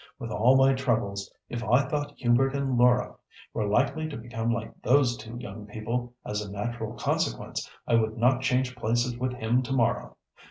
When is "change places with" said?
8.41-9.33